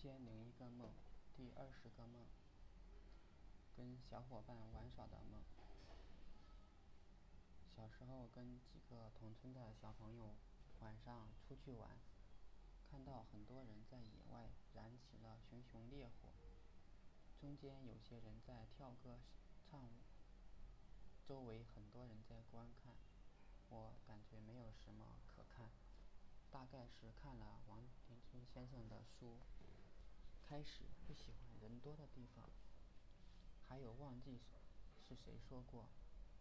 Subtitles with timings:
[0.00, 0.92] 千零一个梦，
[1.36, 2.24] 第二十个梦，
[3.76, 5.42] 跟小伙伴玩耍的梦。
[7.76, 10.36] 小时候跟几个同村的小朋友
[10.78, 11.98] 晚上出去玩，
[12.88, 16.28] 看到很多人在野外燃起了熊熊烈火，
[17.40, 19.18] 中间有些人在跳歌
[19.68, 19.98] 唱舞，
[21.26, 22.94] 周围很多人在观看，
[23.68, 25.72] 我感觉没有什么可看，
[26.52, 29.38] 大概是看了王鼎钧先生的书。
[30.48, 32.48] 开始不喜欢人多的地方，
[33.68, 34.40] 还有忘记
[35.06, 35.90] 是谁说过，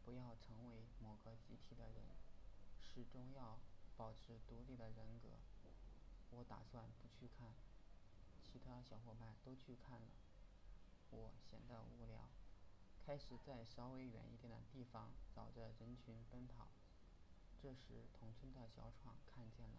[0.05, 2.15] 不要成为某个集体的人，
[2.79, 3.59] 始终要
[3.97, 5.27] 保持独立的人格。
[6.31, 7.53] 我打算不去看，
[8.41, 10.07] 其他小伙伴都去看了，
[11.11, 12.29] 我显得无聊，
[13.05, 16.69] 开始在稍微远一点的地方找着人群奔跑。
[17.61, 19.75] 这时同村的小闯看见了，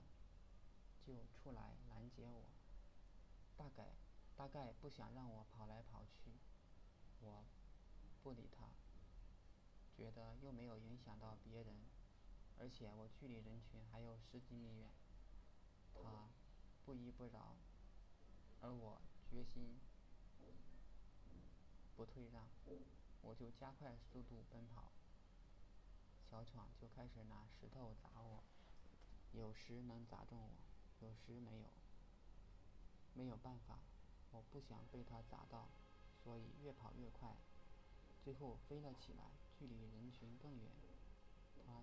[1.06, 2.50] 就出来拦截我。
[3.56, 3.88] 大概
[4.38, 6.30] 大概不想让我跑来跑去，
[7.20, 7.44] 我
[8.22, 8.68] 不理他，
[9.96, 11.74] 觉得又没有影响到别人，
[12.56, 14.88] 而且我距离人群还有十几米远。
[15.92, 16.28] 他
[16.86, 17.56] 不依不饶，
[18.60, 19.80] 而我决心
[21.96, 22.48] 不退让，
[23.22, 24.92] 我就加快速度奔跑。
[26.30, 28.44] 小闯就开始拿石头砸我，
[29.32, 30.50] 有时能砸中我，
[31.04, 31.68] 有时没有。
[33.14, 33.80] 没有办法，
[34.30, 35.68] 我不想被他砸到，
[36.22, 37.36] 所以越跑越快，
[38.22, 40.70] 最后飞了起来，距离人群更远。
[41.66, 41.82] 他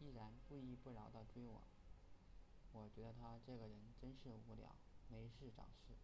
[0.00, 1.62] 依然不依不饶地追我，
[2.72, 4.74] 我觉得他这个人真是无聊，
[5.08, 5.94] 没事找事。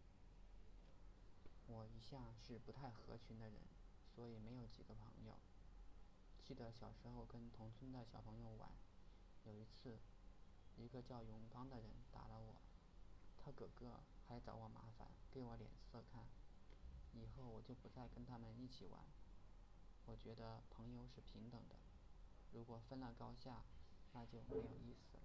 [1.67, 3.61] 我一向是不太合群的人，
[4.15, 5.35] 所以没有几个朋友。
[6.43, 8.69] 记得小时候跟同村的小朋友玩，
[9.45, 9.97] 有一次，
[10.77, 12.55] 一个叫永刚的人打了我，
[13.39, 16.23] 他哥哥来找我麻烦，给我脸色看。
[17.11, 19.03] 以后我就不再跟他们一起玩。
[20.05, 21.75] 我觉得朋友是平等的，
[22.53, 23.61] 如果分了高下，
[24.13, 25.23] 那就没有意思了。